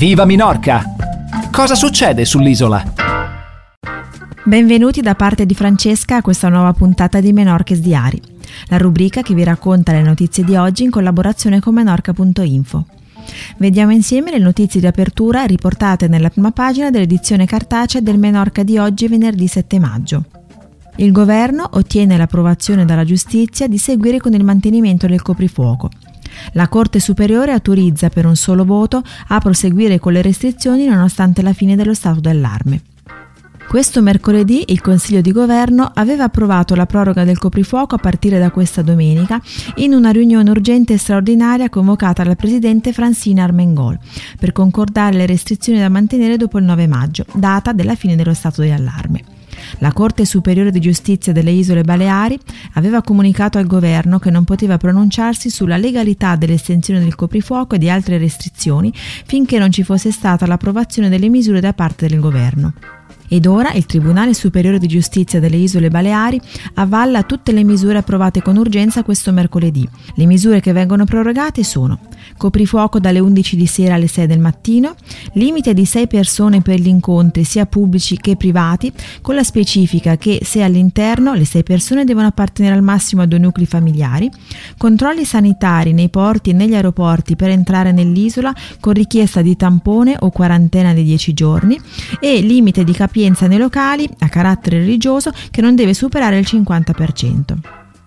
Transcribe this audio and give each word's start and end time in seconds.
Viva 0.00 0.24
Minorca! 0.24 0.82
Cosa 1.52 1.74
succede 1.74 2.24
sull'isola? 2.24 2.94
Benvenuti 4.44 5.02
da 5.02 5.14
parte 5.14 5.44
di 5.44 5.54
Francesca 5.54 6.16
a 6.16 6.22
questa 6.22 6.48
nuova 6.48 6.72
puntata 6.72 7.20
di 7.20 7.34
Menorches 7.34 7.80
Diari, 7.80 8.18
la 8.68 8.78
rubrica 8.78 9.20
che 9.20 9.34
vi 9.34 9.44
racconta 9.44 9.92
le 9.92 10.00
notizie 10.00 10.42
di 10.42 10.56
oggi 10.56 10.84
in 10.84 10.90
collaborazione 10.90 11.60
con 11.60 11.74
menorca.info. 11.74 12.86
Vediamo 13.58 13.92
insieme 13.92 14.30
le 14.30 14.38
notizie 14.38 14.80
di 14.80 14.86
apertura 14.86 15.44
riportate 15.44 16.08
nella 16.08 16.30
prima 16.30 16.50
pagina 16.50 16.88
dell'edizione 16.88 17.44
cartacea 17.44 18.00
del 18.00 18.18
Menorca 18.18 18.62
di 18.62 18.78
oggi 18.78 19.06
venerdì 19.06 19.46
7 19.48 19.78
maggio. 19.78 20.24
Il 20.96 21.12
governo 21.12 21.68
ottiene 21.72 22.16
l'approvazione 22.16 22.86
dalla 22.86 23.04
giustizia 23.04 23.68
di 23.68 23.76
seguire 23.76 24.16
con 24.16 24.32
il 24.32 24.44
mantenimento 24.44 25.06
del 25.06 25.20
coprifuoco. 25.20 25.90
La 26.52 26.68
Corte 26.68 27.00
Superiore 27.00 27.52
autorizza 27.52 28.08
per 28.08 28.26
un 28.26 28.36
solo 28.36 28.64
voto 28.64 29.02
a 29.28 29.38
proseguire 29.38 29.98
con 29.98 30.12
le 30.12 30.22
restrizioni 30.22 30.86
nonostante 30.86 31.42
la 31.42 31.52
fine 31.52 31.76
dello 31.76 31.94
stato 31.94 32.20
d'allarme. 32.20 32.82
Questo 33.70 34.02
mercoledì 34.02 34.64
il 34.72 34.80
Consiglio 34.80 35.20
di 35.20 35.30
Governo 35.30 35.88
aveva 35.94 36.24
approvato 36.24 36.74
la 36.74 36.86
proroga 36.86 37.22
del 37.22 37.38
coprifuoco 37.38 37.94
a 37.94 37.98
partire 37.98 38.40
da 38.40 38.50
questa 38.50 38.82
domenica 38.82 39.40
in 39.76 39.94
una 39.94 40.10
riunione 40.10 40.50
urgente 40.50 40.94
e 40.94 40.98
straordinaria 40.98 41.68
convocata 41.68 42.24
dal 42.24 42.34
Presidente 42.34 42.92
Francina 42.92 43.44
Armengol 43.44 43.96
per 44.40 44.50
concordare 44.50 45.16
le 45.16 45.26
restrizioni 45.26 45.78
da 45.78 45.88
mantenere 45.88 46.36
dopo 46.36 46.58
il 46.58 46.64
9 46.64 46.88
maggio, 46.88 47.24
data 47.32 47.72
della 47.72 47.94
fine 47.94 48.16
dello 48.16 48.34
stato 48.34 48.60
di 48.60 48.70
allarme. 48.70 49.39
La 49.78 49.92
Corte 49.92 50.24
Superiore 50.24 50.70
di 50.70 50.80
Giustizia 50.80 51.32
delle 51.32 51.50
Isole 51.50 51.82
Baleari 51.82 52.38
aveva 52.74 53.02
comunicato 53.02 53.58
al 53.58 53.66
governo 53.66 54.18
che 54.18 54.30
non 54.30 54.44
poteva 54.44 54.76
pronunciarsi 54.76 55.50
sulla 55.50 55.76
legalità 55.76 56.36
dell'estensione 56.36 57.00
del 57.00 57.14
coprifuoco 57.14 57.74
e 57.74 57.78
di 57.78 57.88
altre 57.88 58.18
restrizioni 58.18 58.92
finché 58.94 59.58
non 59.58 59.70
ci 59.70 59.82
fosse 59.82 60.10
stata 60.10 60.46
l'approvazione 60.46 61.08
delle 61.08 61.28
misure 61.28 61.60
da 61.60 61.72
parte 61.72 62.06
del 62.06 62.20
governo. 62.20 62.99
Ed 63.32 63.46
ora 63.46 63.72
il 63.74 63.86
Tribunale 63.86 64.34
Superiore 64.34 64.80
di 64.80 64.88
Giustizia 64.88 65.38
delle 65.38 65.56
Isole 65.56 65.88
Baleari 65.88 66.40
avvalla 66.74 67.22
tutte 67.22 67.52
le 67.52 67.62
misure 67.62 67.98
approvate 67.98 68.42
con 68.42 68.56
urgenza 68.56 69.04
questo 69.04 69.30
mercoledì. 69.30 69.88
Le 70.16 70.26
misure 70.26 70.58
che 70.58 70.72
vengono 70.72 71.04
prorogate 71.04 71.62
sono 71.62 72.00
coprifuoco 72.36 72.98
dalle 72.98 73.20
11 73.20 73.54
di 73.54 73.66
sera 73.66 73.94
alle 73.94 74.08
6 74.08 74.26
del 74.26 74.40
mattino, 74.40 74.94
limite 75.34 75.74
di 75.74 75.84
6 75.84 76.06
persone 76.08 76.60
per 76.60 76.80
gli 76.80 76.88
incontri 76.88 77.44
sia 77.44 77.66
pubblici 77.66 78.16
che 78.16 78.34
privati, 78.34 78.92
con 79.20 79.36
la 79.36 79.44
specifica 79.44 80.16
che 80.16 80.40
se 80.42 80.62
all'interno 80.62 81.34
le 81.34 81.44
6 81.44 81.62
persone 81.62 82.04
devono 82.04 82.26
appartenere 82.26 82.74
al 82.74 82.82
massimo 82.82 83.22
a 83.22 83.26
due 83.26 83.38
nuclei 83.38 83.66
familiari, 83.66 84.28
controlli 84.76 85.24
sanitari 85.24 85.92
nei 85.92 86.08
porti 86.08 86.50
e 86.50 86.52
negli 86.54 86.74
aeroporti 86.74 87.36
per 87.36 87.50
entrare 87.50 87.92
nell'isola 87.92 88.52
con 88.80 88.94
richiesta 88.94 89.42
di 89.42 89.54
tampone 89.54 90.16
o 90.18 90.30
quarantena 90.30 90.92
di 90.94 91.04
10 91.04 91.32
giorni 91.32 91.78
e 92.18 92.40
limite 92.40 92.82
di 92.84 92.92
capienza 93.20 93.46
nei 93.46 93.58
locali 93.58 94.08
a 94.20 94.28
carattere 94.30 94.78
religioso 94.78 95.30
che 95.50 95.60
non 95.60 95.74
deve 95.74 95.92
superare 95.92 96.38
il 96.38 96.46
50%. 96.48 97.58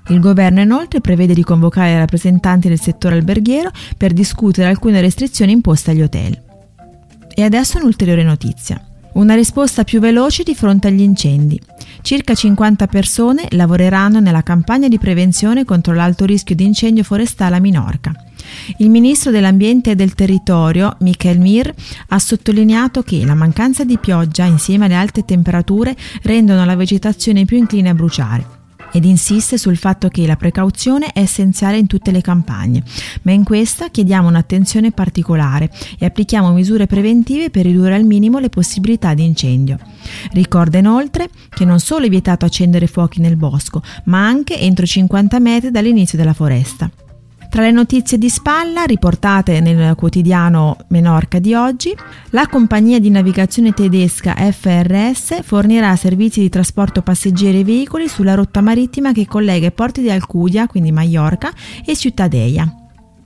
Il 0.08 0.20
governo 0.20 0.60
inoltre 0.60 1.02
prevede 1.02 1.36
di 1.36 1.44
convocare 1.44 1.98
rappresentanti 2.00 2.68
del 2.68 2.80
settore 2.80 3.16
alberghiero 3.16 3.70
per 3.96 4.12
discutere 4.12 4.68
alcune 4.70 5.02
restrizioni 5.02 5.52
imposte 5.52 5.92
agli 5.92 6.02
hotel. 6.02 6.42
E 7.36 7.44
adesso 7.44 7.78
un'ulteriore 7.78 8.24
notizia. 8.24 8.84
Una 9.14 9.36
risposta 9.36 9.84
più 9.84 10.00
veloce 10.00 10.42
di 10.42 10.56
fronte 10.56 10.88
agli 10.88 11.02
incendi. 11.02 11.62
Circa 12.02 12.34
50 12.34 12.88
persone 12.88 13.46
lavoreranno 13.52 14.20
nella 14.20 14.42
campagna 14.42 14.88
di 14.88 14.98
prevenzione 14.98 15.64
contro 15.64 15.94
l'alto 15.94 16.26
rischio 16.26 16.56
di 16.56 16.66
incendio 16.66 17.04
forestale 17.04 17.58
a 17.58 17.60
Minorca. 17.60 18.12
Il 18.78 18.90
ministro 18.90 19.32
dell'Ambiente 19.32 19.92
e 19.92 19.96
del 19.96 20.14
Territorio, 20.14 20.96
Michael 21.00 21.40
Mir, 21.40 21.74
ha 22.08 22.20
sottolineato 22.20 23.02
che 23.02 23.26
la 23.26 23.36
mancanza 23.36 23.84
di 23.84 23.98
pioggia 23.98 24.46
insieme 24.46 24.86
alle 24.86 24.96
alte 24.96 25.26
temperature 25.26 25.96
rendono 26.24 26.66
la 26.66 26.76
vegetazione 26.76 27.46
più 27.46 27.58
incline 27.58 27.90
a 27.90 27.94
bruciare 27.94 28.62
ed 28.94 29.06
insiste 29.06 29.58
sul 29.58 29.76
fatto 29.76 30.08
che 30.08 30.26
la 30.26 30.36
precauzione 30.36 31.08
è 31.08 31.20
essenziale 31.20 31.78
in 31.78 31.88
tutte 31.88 32.12
le 32.12 32.22
campagne, 32.22 32.84
ma 33.24 33.32
in 33.32 33.44
questa 33.44 33.90
chiediamo 33.90 34.28
un'attenzione 34.28 34.92
particolare 34.92 35.70
e 35.98 36.06
applichiamo 36.06 36.52
misure 36.52 36.86
preventive 36.86 37.50
per 37.50 37.66
ridurre 37.66 37.96
al 37.96 38.06
minimo 38.06 38.38
le 38.38 38.50
possibilità 38.50 39.16
di 39.16 39.26
incendio. 39.26 39.80
Ricorda 40.32 40.78
inoltre 40.78 41.28
che 41.50 41.66
non 41.66 41.80
solo 41.80 42.06
è 42.06 42.10
vietato 42.10 42.46
accendere 42.46 42.86
fuochi 42.86 43.20
nel 43.20 43.36
bosco, 43.36 43.82
ma 44.06 44.26
anche 44.26 44.60
entro 44.60 44.86
50 44.86 45.40
metri 45.40 45.72
dall'inizio 45.72 46.18
della 46.18 46.34
foresta. 46.34 46.90
Tra 47.54 47.62
le 47.62 47.70
notizie 47.70 48.18
di 48.18 48.30
spalla 48.30 48.82
riportate 48.86 49.60
nel 49.60 49.94
quotidiano 49.94 50.76
Menorca 50.88 51.38
di 51.38 51.54
oggi, 51.54 51.96
la 52.32 52.48
compagnia 52.48 53.00
di 53.00 53.12
navigazione 53.12 53.74
tedesca 53.74 54.34
FRS 54.34 55.44
fornirà 55.44 55.96
servizi 55.96 56.40
di 56.40 56.50
trasporto 56.50 57.04
passeggeri 57.04 57.60
e 57.60 57.64
veicoli 57.64 58.08
sulla 58.08 58.34
rotta 58.34 58.62
marittima 58.62 59.12
che 59.12 59.28
collega 59.28 59.68
i 59.68 59.72
porti 59.72 60.02
di 60.02 60.10
Alcudia, 60.10 60.66
quindi 60.66 60.92
Mallorca, 60.92 61.54
e 61.86 61.96
Cittadella. 61.96 62.83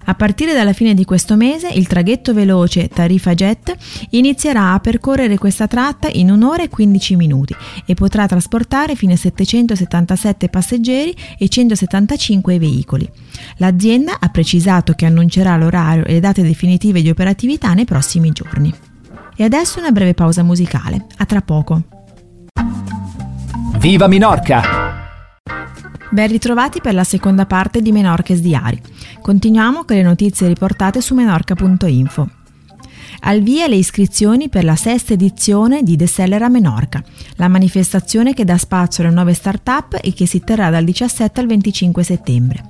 A 0.09 0.16
partire 0.16 0.53
dalla 0.53 0.72
fine 0.72 0.94
di 0.94 1.03
questo 1.03 1.35
mese 1.35 1.68
il 1.68 1.85
traghetto 1.85 2.34
veloce 2.34 2.88
Tarifa 2.88 3.34
Jet 3.34 3.75
inizierà 4.12 4.72
a 4.72 4.79
percorrere 4.79 5.38
questa 5.38 5.68
tratta 5.68 6.07
in 6.09 6.31
un'ora 6.31 6.63
e 6.63 6.69
15 6.69 7.18
minuti 7.18 7.53
e 7.85 7.94
potrà 7.94 8.25
trasportare 8.25 8.95
fino 8.95 9.12
a 9.12 9.18
777 9.18 10.47
passeggeri 10.47 11.13
e 11.38 11.50
175 11.50 12.57
veicoli. 12.57 13.09
L'azienda 13.57 14.18
ha 14.22 14.29
precisato 14.29 14.94
che 14.94 15.06
annuncerà 15.06 15.57
l'orario 15.57 16.06
e 16.06 16.13
le 16.13 16.19
date 16.22 16.41
definitive 16.41 17.01
di 17.01 17.09
operatività 17.09 17.74
nei 17.74 17.85
prossimi 17.85 18.31
giorni. 18.31 18.74
E 19.35 19.44
adesso 19.44 19.79
una 19.79 19.91
breve 19.91 20.13
pausa 20.13 20.41
musicale. 20.41 21.06
A 21.18 21.25
tra 21.25 21.41
poco. 21.41 21.84
Viva 23.78 24.07
Minorca! 24.07 25.06
Ben 26.09 26.29
ritrovati 26.29 26.79
per 26.79 26.94
la 26.94 27.03
seconda 27.03 27.45
parte 27.45 27.81
di 27.81 27.91
Menorches 27.91 28.39
Diari. 28.39 28.81
Continuiamo 29.28 29.84
con 29.84 29.98
le 29.98 30.04
notizie 30.04 30.48
riportate 30.48 31.02
su 31.02 31.14
menorca.info. 31.14 32.30
Al 33.24 33.42
via 33.42 33.68
le 33.68 33.76
iscrizioni 33.76 34.48
per 34.48 34.64
la 34.64 34.78
sesta 34.78 35.12
edizione 35.12 35.84
di 35.84 35.98
The 35.98 36.08
Seller 36.08 36.44
a 36.44 36.48
Menorca, 36.48 37.04
la 37.36 37.50
manifestazione 37.50 38.34
che 38.34 38.46
dà 38.46 38.58
spazio 38.58 39.04
alle 39.04 39.14
nuove 39.14 39.34
start-up 39.34 40.00
e 40.02 40.14
che 40.14 40.26
si 40.26 40.40
terrà 40.40 40.70
dal 40.70 40.86
17 40.86 41.42
al 41.42 41.48
25 41.48 42.04
settembre. 42.04 42.64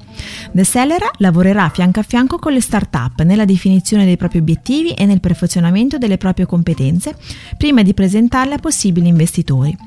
The 0.51 0.63
Seller 0.63 1.12
lavorerà 1.17 1.69
fianco 1.69 2.00
a 2.00 2.03
fianco 2.03 2.40
con 2.40 2.53
le 2.53 2.62
start-up 2.62 3.22
nella 3.22 3.46
definizione 3.46 4.06
dei 4.06 4.17
propri 4.17 4.40
obiettivi 4.40 4.94
e 4.94 5.06
nel 5.06 5.19
perfezionamento 5.19 6.00
delle 6.00 6.17
proprie 6.17 6.47
competenze 6.47 7.16
prima 7.56 7.84
di 7.84 7.94
presentarle 7.94 8.56
a 8.56 8.59
possibili 8.59 9.09
investitori. 9.09 9.78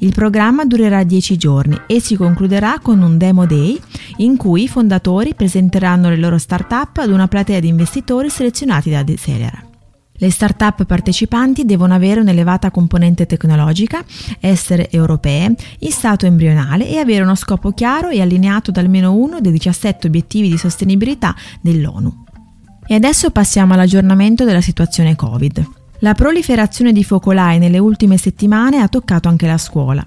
Il 0.00 0.12
programma 0.12 0.64
durerà 0.64 1.04
10 1.04 1.36
giorni 1.36 1.80
e 1.86 2.00
si 2.00 2.16
concluderà 2.16 2.80
con 2.80 3.02
un 3.02 3.16
Demo 3.16 3.46
Day 3.46 3.80
in 4.16 4.36
cui 4.36 4.64
i 4.64 4.68
fondatori 4.68 5.34
presenteranno 5.34 6.08
le 6.08 6.16
loro 6.16 6.38
start-up 6.38 6.98
ad 6.98 7.10
una 7.10 7.28
platea 7.28 7.60
di 7.60 7.68
investitori 7.68 8.30
selezionati 8.30 8.90
da 8.90 9.02
Decelera. 9.02 9.64
Le 10.18 10.30
start-up 10.30 10.84
partecipanti 10.86 11.66
devono 11.66 11.92
avere 11.92 12.20
un'elevata 12.20 12.70
componente 12.70 13.26
tecnologica, 13.26 14.02
essere 14.40 14.90
europee, 14.90 15.54
in 15.80 15.90
stato 15.90 16.24
embrionale 16.24 16.88
e 16.88 16.98
avere 16.98 17.22
uno 17.22 17.34
scopo 17.34 17.72
chiaro 17.72 18.08
e 18.08 18.22
allineato 18.22 18.70
da 18.70 18.80
almeno 18.80 19.12
uno 19.12 19.40
dei 19.40 19.52
17 19.52 20.06
obiettivi 20.06 20.48
di 20.48 20.56
sostenibilità 20.56 21.34
dell'ONU. 21.60 22.24
E 22.86 22.94
adesso 22.94 23.30
passiamo 23.30 23.74
all'aggiornamento 23.74 24.44
della 24.44 24.60
situazione 24.62 25.16
Covid. 25.16 25.68
La 26.00 26.14
proliferazione 26.14 26.92
di 26.92 27.04
focolai 27.04 27.58
nelle 27.58 27.78
ultime 27.78 28.16
settimane 28.16 28.80
ha 28.80 28.88
toccato 28.88 29.28
anche 29.28 29.46
la 29.46 29.58
scuola. 29.58 30.06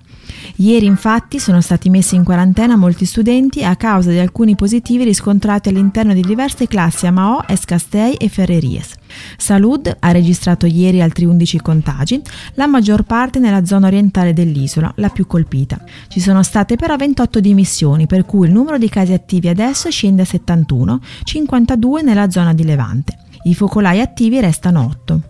Ieri 0.55 0.85
infatti 0.85 1.39
sono 1.39 1.61
stati 1.61 1.89
messi 1.89 2.15
in 2.15 2.23
quarantena 2.23 2.75
molti 2.75 3.05
studenti 3.05 3.63
a 3.63 3.75
causa 3.75 4.09
di 4.11 4.19
alcuni 4.19 4.55
positivi 4.55 5.03
riscontrati 5.03 5.69
all'interno 5.69 6.13
di 6.13 6.21
diverse 6.21 6.67
classi 6.67 7.07
a 7.07 7.11
Mao, 7.11 7.47
Escastei 7.47 8.15
e 8.15 8.29
Ferreries. 8.29 8.95
Salud 9.37 9.97
ha 9.99 10.11
registrato 10.11 10.65
ieri 10.65 11.01
altri 11.01 11.25
11 11.25 11.59
contagi, 11.59 12.21
la 12.55 12.67
maggior 12.67 13.03
parte 13.03 13.39
nella 13.39 13.65
zona 13.65 13.87
orientale 13.87 14.33
dell'isola, 14.33 14.91
la 14.97 15.09
più 15.09 15.25
colpita. 15.25 15.81
Ci 16.07 16.19
sono 16.19 16.43
state 16.43 16.75
però 16.75 16.95
28 16.95 17.39
dimissioni, 17.39 18.05
per 18.05 18.25
cui 18.25 18.47
il 18.47 18.53
numero 18.53 18.77
di 18.77 18.89
casi 18.89 19.13
attivi 19.13 19.47
adesso 19.47 19.89
scende 19.89 20.23
a 20.23 20.25
71, 20.25 20.99
52 21.23 22.01
nella 22.01 22.29
zona 22.29 22.53
di 22.53 22.63
Levante. 22.63 23.17
I 23.43 23.55
focolai 23.55 24.01
attivi 24.01 24.39
restano 24.39 24.83
8. 24.83 25.21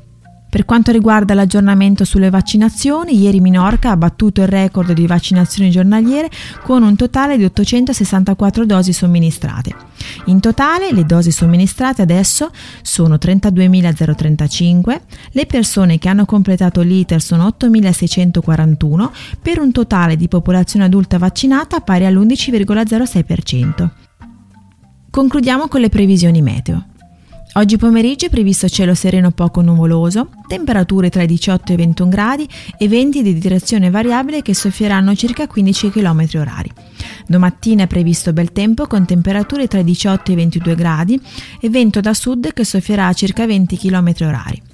Per 0.50 0.66
quanto 0.66 0.92
riguarda 0.92 1.36
l'aggiornamento 1.36 2.04
sulle 2.04 2.32
vaccinazioni, 2.32 3.20
ieri 3.20 3.40
Minorca 3.40 3.92
ha 3.92 3.98
battuto 3.98 4.42
il 4.42 4.48
record 4.48 4.94
di 4.94 5.06
vaccinazioni 5.06 5.70
giornaliere 5.70 6.28
con 6.64 6.82
un 6.82 6.96
totale 6.96 7.38
di 7.38 7.44
864 7.44 8.66
dosi 8.66 8.92
somministrate. 8.92 9.76
In 10.26 10.40
totale 10.40 10.92
le 10.92 11.06
dosi 11.06 11.32
somministrate 11.32 12.02
adesso 12.02 12.50
sono 12.82 13.16
32.035, 13.16 15.00
le 15.34 15.46
persone 15.46 16.00
che 16.00 16.10
hanno 16.10 16.26
completato 16.26 16.82
l'iter 16.82 17.22
sono 17.22 17.46
8.641 17.60 19.10
per 19.40 19.60
un 19.60 19.72
totale 19.72 20.16
di 20.16 20.28
popolazione 20.28 20.86
adulta 20.86 21.20
vaccinata 21.20 21.80
pari 21.82 22.06
all'11,06%. 22.06 23.90
Concludiamo 25.12 25.68
con 25.68 25.82
le 25.82 25.90
previsioni 25.90 26.42
meteo. 26.42 26.89
Oggi 27.60 27.76
pomeriggio 27.76 28.28
è 28.28 28.30
previsto 28.30 28.70
cielo 28.70 28.94
sereno 28.94 29.32
poco 29.32 29.60
nuvoloso, 29.60 30.30
temperature 30.48 31.10
tra 31.10 31.24
i 31.24 31.28
18 31.28 31.72
e 31.72 31.74
i 31.74 31.78
21 31.78 32.10
gradi 32.10 32.48
e 32.78 32.88
venti 32.88 33.22
di 33.22 33.38
direzione 33.38 33.90
variabile 33.90 34.42
che 34.42 34.56
soffieranno 34.56 35.14
circa 35.14 35.46
15 35.46 35.90
km 35.90 36.22
h 36.22 36.64
Domattina 37.28 37.84
è 37.84 37.88
previsto 37.88 38.32
bel 38.32 38.54
tempo 38.54 38.88
con 38.88 39.06
temperature 39.06 39.68
tra 39.68 39.80
i 39.80 39.84
18 39.84 40.32
e 40.32 40.34
i 40.36 40.38
22 40.38 40.76
gradi 40.76 41.22
e 41.60 41.70
vento 41.70 42.00
da 42.00 42.14
sud 42.14 42.54
che 42.54 42.64
soffierà 42.64 43.08
a 43.08 43.14
circa 43.14 43.46
20 43.46 43.76
km 43.76 44.08
h 44.08 44.69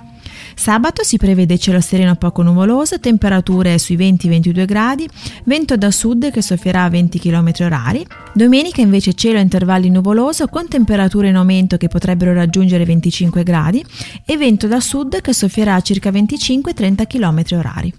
Sabato 0.55 1.03
si 1.03 1.17
prevede 1.17 1.57
cielo 1.57 1.81
sereno 1.81 2.15
poco 2.15 2.41
nuvoloso, 2.41 2.99
temperature 2.99 3.77
sui 3.77 3.97
20-22 3.97 4.65
gradi, 4.65 5.07
vento 5.43 5.77
da 5.77 5.91
sud 5.91 6.31
che 6.31 6.41
soffierà 6.41 6.83
a 6.83 6.89
20 6.89 7.19
km 7.19 7.49
h 7.49 8.05
Domenica 8.33 8.81
invece 8.81 9.13
cielo 9.13 9.37
a 9.37 9.41
intervalli 9.41 9.89
nuvoloso 9.89 10.47
con 10.47 10.67
temperature 10.67 11.27
in 11.27 11.35
aumento 11.35 11.77
che 11.77 11.87
potrebbero 11.87 12.33
raggiungere 12.33 12.85
25 12.85 13.43
gradi 13.43 13.85
e 14.25 14.37
vento 14.37 14.67
da 14.67 14.79
sud 14.79 15.21
che 15.21 15.33
soffierà 15.33 15.75
a 15.75 15.81
circa 15.81 16.09
25-30 16.09 17.05
km 17.05 17.39
h 17.41 17.93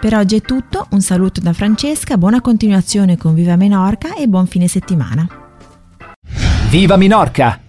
Per 0.00 0.14
oggi 0.14 0.36
è 0.36 0.40
tutto, 0.40 0.86
un 0.90 1.00
saluto 1.00 1.40
da 1.40 1.52
Francesca, 1.52 2.16
buona 2.16 2.40
continuazione 2.40 3.16
con 3.16 3.34
Viva 3.34 3.56
Menorca 3.56 4.14
e 4.14 4.26
buon 4.26 4.46
fine 4.46 4.66
settimana. 4.66 5.28
Viva 6.68 6.96
Minorca! 6.96 7.61